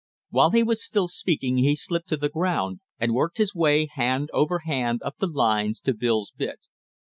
While 0.31 0.49
he 0.49 0.63
was 0.63 0.83
still 0.83 1.07
speaking 1.07 1.57
he 1.59 1.75
slipped 1.75 2.09
to 2.09 2.17
the 2.17 2.27
ground 2.27 2.79
and 2.99 3.13
worked 3.13 3.37
his 3.37 3.53
way 3.53 3.85
hand 3.85 4.31
over 4.33 4.61
hand 4.65 4.99
up 5.03 5.17
the 5.19 5.27
lines 5.27 5.79
to 5.81 5.93
Bill's 5.93 6.31
bit. 6.31 6.57